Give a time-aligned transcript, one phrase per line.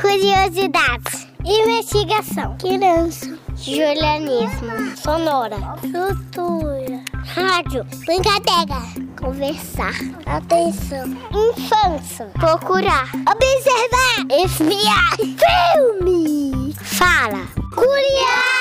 [0.00, 1.28] Curiosidades.
[1.44, 2.56] Investigação.
[2.56, 3.38] Criança.
[3.56, 4.96] Julianismo.
[4.96, 5.56] Sonora.
[5.80, 7.04] Cultura.
[7.12, 7.84] Rádio.
[8.06, 8.80] Brincadeira.
[9.20, 9.92] Conversar.
[10.24, 11.06] Atenção.
[11.30, 12.26] Infância.
[12.32, 13.10] Procurar.
[13.14, 14.26] Observar.
[14.42, 15.16] Espiar.
[15.76, 16.74] Filme.
[16.74, 17.46] Fala.
[17.74, 18.60] Curiar.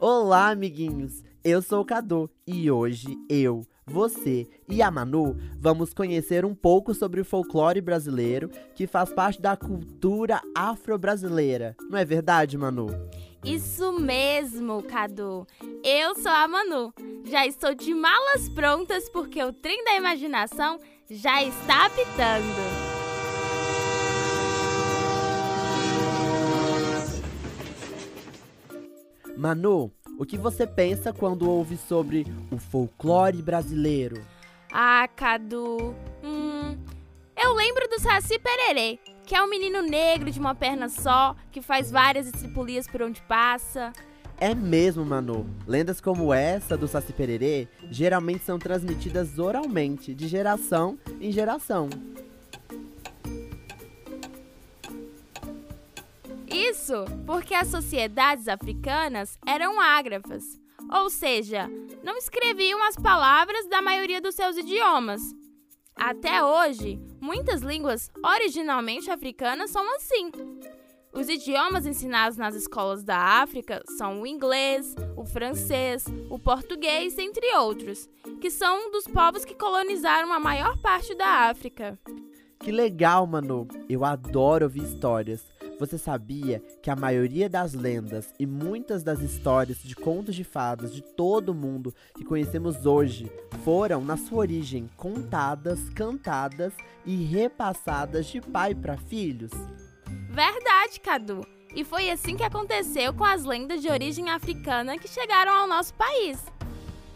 [0.00, 1.22] Olá, amiguinhos!
[1.44, 6.94] Eu sou o Cadu e hoje eu, você e a Manu vamos conhecer um pouco
[6.94, 11.76] sobre o folclore brasileiro que faz parte da cultura afro-brasileira.
[11.90, 12.88] Não é verdade, Manu?
[13.44, 15.46] Isso mesmo, Cadu.
[15.84, 16.92] Eu sou a Manu.
[17.24, 20.78] Já estou de malas prontas porque o trem da imaginação
[21.10, 22.92] já está apitando.
[29.36, 29.90] Manu,
[30.22, 34.22] o que você pensa quando ouve sobre o folclore brasileiro?
[34.72, 35.96] Ah, Cadu.
[36.22, 36.78] Hum,
[37.36, 41.60] eu lembro do Saci Pererê, que é um menino negro de uma perna só, que
[41.60, 43.92] faz várias estripulias por onde passa.
[44.38, 45.44] É mesmo, Manu.
[45.66, 51.88] Lendas como essa do Saci Pererê geralmente são transmitidas oralmente, de geração em geração.
[56.72, 60.58] Isso porque as sociedades africanas eram ágrafas,
[60.90, 61.68] ou seja,
[62.02, 65.20] não escreviam as palavras da maioria dos seus idiomas.
[65.94, 70.32] Até hoje, muitas línguas originalmente africanas são assim.
[71.12, 77.54] Os idiomas ensinados nas escolas da África são o inglês, o francês, o português, entre
[77.54, 78.08] outros,
[78.40, 81.98] que são dos povos que colonizaram a maior parte da África.
[82.58, 83.68] Que legal, Manu!
[83.90, 85.52] Eu adoro ouvir histórias.
[85.78, 90.94] Você sabia que a maioria das lendas e muitas das histórias de contos de fadas
[90.94, 93.30] de todo o mundo que conhecemos hoje
[93.64, 96.72] foram, na sua origem, contadas, cantadas
[97.04, 99.50] e repassadas de pai para filhos?
[100.30, 101.46] Verdade, Cadu.
[101.74, 105.94] E foi assim que aconteceu com as lendas de origem africana que chegaram ao nosso
[105.94, 106.38] país.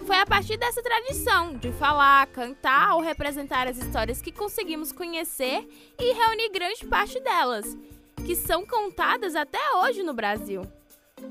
[0.07, 5.69] Foi a partir dessa tradição de falar, cantar ou representar as histórias que conseguimos conhecer
[5.99, 7.77] e reunir grande parte delas
[8.25, 10.63] que são contadas até hoje no Brasil.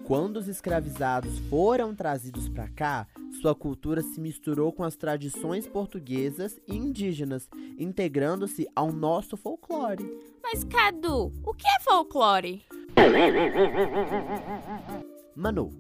[0.04, 3.08] Quando os escravizados foram trazidos para cá,
[3.42, 10.04] sua cultura se misturou com as tradições portuguesas e indígenas, integrando-se ao nosso folclore.
[10.42, 12.64] Mas, Cadu, o que é folclore?
[15.36, 15.72] Manu,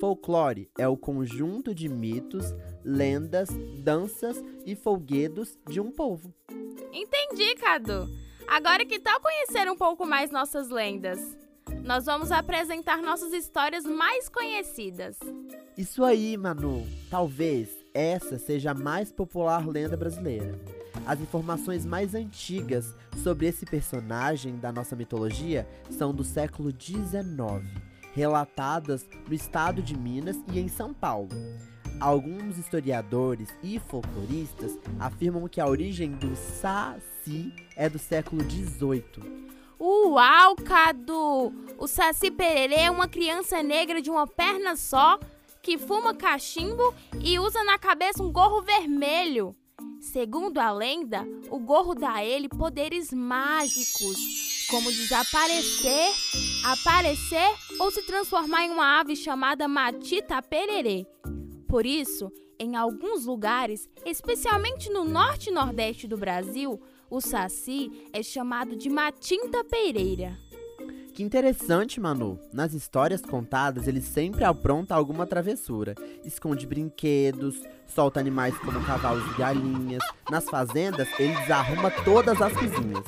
[0.00, 2.54] folclore é o conjunto de mitos,
[2.84, 3.48] lendas,
[3.78, 6.34] danças e folguedos de um povo.
[6.92, 8.08] Entendi, Cadu.
[8.54, 11.36] Agora que tal conhecer um pouco mais nossas lendas?
[11.82, 15.18] Nós vamos apresentar nossas histórias mais conhecidas.
[15.76, 16.86] Isso aí, Manu.
[17.10, 20.56] Talvez essa seja a mais popular lenda brasileira.
[21.04, 22.94] As informações mais antigas
[23.24, 27.34] sobre esse personagem da nossa mitologia são do século XIX,
[28.12, 31.30] relatadas no estado de Minas e em São Paulo.
[32.00, 39.44] Alguns historiadores e folcloristas afirmam que a origem do Saci é do século XVIII.
[39.80, 41.52] Uau, Cadu!
[41.78, 45.18] O Saci Pererê é uma criança negra de uma perna só
[45.62, 49.56] que fuma cachimbo e usa na cabeça um gorro vermelho.
[50.00, 56.12] Segundo a lenda, o gorro dá a ele poderes mágicos, como desaparecer,
[56.64, 61.06] aparecer ou se transformar em uma ave chamada Matita Pererê.
[61.74, 66.80] Por isso, em alguns lugares, especialmente no norte e nordeste do Brasil,
[67.10, 70.38] o saci é chamado de matinta peireira.
[71.12, 72.38] Que interessante, Manu.
[72.52, 75.96] Nas histórias contadas, ele sempre apronta alguma travessura.
[76.24, 80.04] Esconde brinquedos, solta animais como cavalos e galinhas.
[80.30, 83.04] Nas fazendas, ele desarruma todas as cozinhas.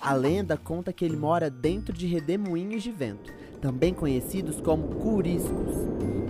[0.00, 6.23] A lenda conta que ele mora dentro de redemoinhos de vento, também conhecidos como curiscos.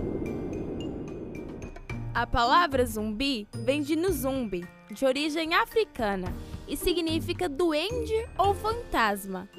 [2.15, 6.33] A palavra zumbi vem de nuzumbi, de origem africana,
[6.65, 9.49] e significa duende ou fantasma.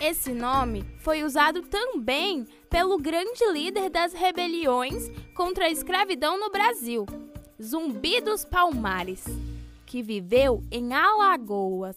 [0.00, 7.04] Esse nome foi usado também pelo grande líder das rebeliões contra a escravidão no Brasil,
[7.60, 9.24] Zumbi dos Palmares,
[9.84, 11.96] que viveu em Alagoas.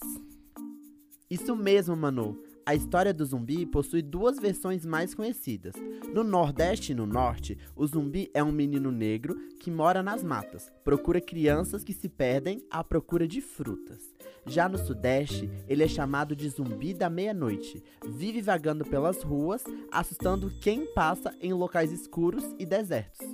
[1.29, 2.48] Isso mesmo, Manu.
[2.69, 5.73] A história do zumbi possui duas versões mais conhecidas.
[6.13, 10.71] No Nordeste e no Norte, o zumbi é um menino negro que mora nas matas,
[10.83, 14.13] procura crianças que se perdem à procura de frutas.
[14.45, 17.83] Já no Sudeste, ele é chamado de zumbi da meia-noite.
[18.07, 23.27] Vive vagando pelas ruas, assustando quem passa em locais escuros e desertos.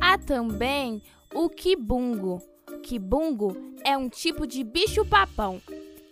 [0.00, 1.02] Há também
[1.34, 2.40] o quibungo,
[2.82, 5.60] Kibungo é um tipo de bicho-papão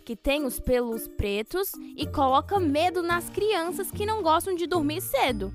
[0.05, 5.01] que tem os pelos pretos e coloca medo nas crianças que não gostam de dormir
[5.01, 5.53] cedo.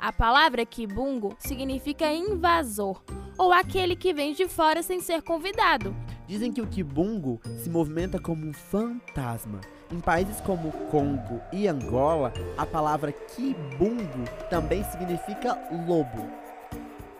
[0.00, 3.02] A palavra kibungo significa invasor
[3.36, 5.94] ou aquele que vem de fora sem ser convidado.
[6.26, 9.60] Dizem que o kibungo se movimenta como um fantasma.
[9.90, 16.30] Em países como Congo e Angola, a palavra kibungo também significa lobo.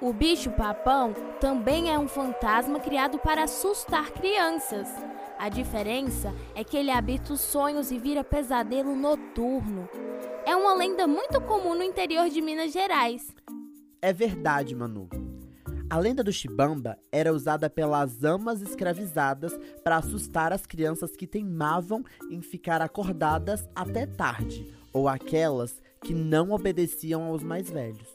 [0.00, 4.88] O bicho-papão também é um fantasma criado para assustar crianças.
[5.38, 9.88] A diferença é que ele habita os sonhos e vira pesadelo noturno.
[10.44, 13.28] É uma lenda muito comum no interior de Minas Gerais.
[14.02, 15.08] É verdade, Manu.
[15.88, 22.04] A lenda do Chibamba era usada pelas amas escravizadas para assustar as crianças que teimavam
[22.28, 28.08] em ficar acordadas até tarde, ou aquelas que não obedeciam aos mais velhos.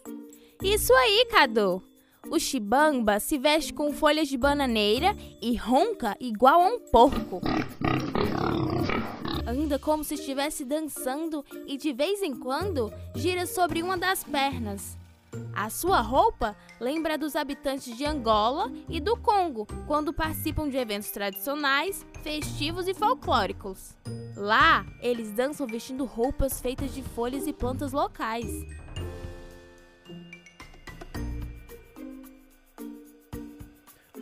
[0.61, 1.81] Isso aí, Cadu!
[2.29, 7.41] O chibamba se veste com folhas de bananeira e ronca igual a um porco.
[9.45, 14.97] Anda como se estivesse dançando e de vez em quando gira sobre uma das pernas.
[15.53, 21.11] A sua roupa lembra dos habitantes de Angola e do Congo quando participam de eventos
[21.11, 23.95] tradicionais, festivos e folclóricos.
[24.35, 28.47] Lá, eles dançam vestindo roupas feitas de folhas e plantas locais.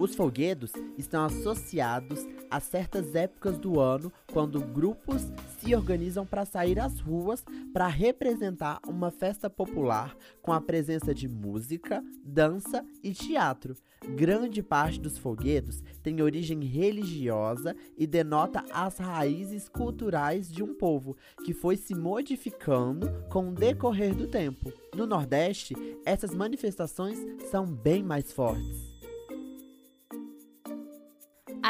[0.02, 6.80] Os folguedos estão associados a certas épocas do ano quando grupos se organizam para sair
[6.80, 13.78] às ruas para representar uma festa popular com a presença de música, dança e teatro.
[14.16, 21.16] Grande parte dos folguedos tem origem religiosa e denota as raízes culturais de um povo
[21.46, 24.74] que foi se modificando com o decorrer do tempo.
[24.96, 27.20] No Nordeste, essas manifestações
[27.52, 28.91] são bem mais fortes.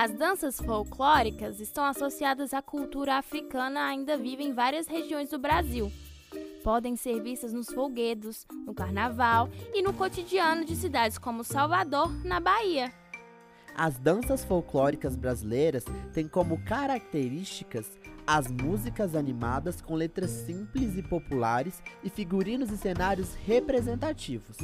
[0.02, 5.92] As danças folclóricas estão associadas à cultura africana ainda viva em várias regiões do Brasil.
[6.64, 12.40] Podem ser vistas nos folguedos, no carnaval e no cotidiano de cidades como Salvador, na
[12.40, 12.92] Bahia.
[13.76, 17.90] As danças folclóricas brasileiras têm como características
[18.26, 24.58] as músicas animadas com letras simples e populares e figurinos e cenários representativos.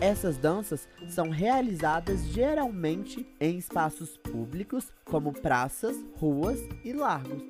[0.00, 7.42] Essas danças são realizadas geralmente em espaços públicos, como praças, ruas e largos.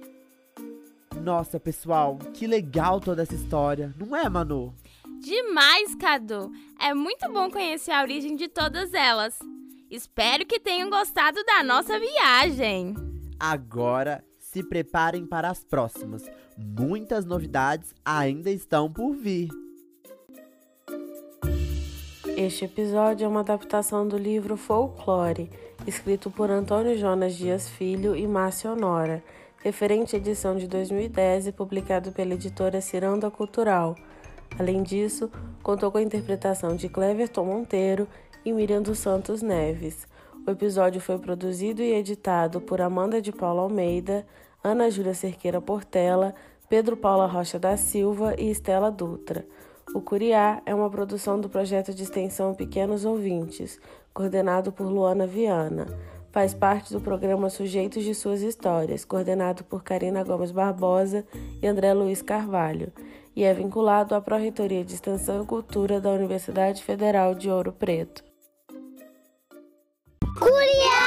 [1.22, 4.75] Nossa, pessoal, que legal toda essa história, não é, Manu?
[5.20, 6.52] Demais, Cadu!
[6.78, 9.38] É muito bom conhecer a origem de todas elas.
[9.88, 12.94] Espero que tenham gostado da nossa viagem.
[13.38, 16.25] Agora se preparem para as próximas.
[16.59, 19.49] Muitas novidades ainda estão por vir.
[22.37, 25.49] Este episódio é uma adaptação do livro Folklore,
[25.87, 29.23] escrito por Antônio Jonas Dias Filho e Márcia Honora,
[29.62, 33.94] referente à edição de 2010 e publicado pela editora Ciranda Cultural.
[34.59, 35.31] Além disso,
[35.62, 38.09] contou com a interpretação de Cleverton Monteiro
[38.46, 40.06] e Miriam dos Santos Neves.
[40.46, 44.25] O episódio foi produzido e editado por Amanda de Paula Almeida,
[44.62, 46.32] Ana Júlia Cerqueira Portela,
[46.69, 49.44] Pedro Paula Rocha da Silva e Estela Dutra.
[49.93, 53.81] O Curiá é uma produção do projeto de extensão Pequenos Ouvintes,
[54.14, 55.87] coordenado por Luana Viana.
[56.31, 61.26] Faz parte do programa Sujeitos de Suas Histórias, coordenado por Karina Gomes Barbosa
[61.60, 62.93] e André Luiz Carvalho,
[63.34, 68.35] e é vinculado à Pró-Reitoria de Extensão e Cultura da Universidade Federal de Ouro Preto.
[70.38, 71.06] Curiá!